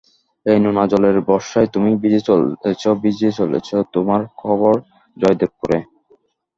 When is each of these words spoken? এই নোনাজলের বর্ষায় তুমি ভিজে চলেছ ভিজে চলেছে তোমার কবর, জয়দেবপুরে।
এই 0.45 0.57
নোনাজলের 0.63 1.17
বর্ষায় 1.29 1.69
তুমি 1.73 1.91
ভিজে 2.01 2.21
চলেছ 2.27 2.83
ভিজে 3.03 3.29
চলেছে 3.39 3.75
তোমার 3.93 4.21
কবর, 4.41 4.75
জয়দেবপুরে। 5.17 5.77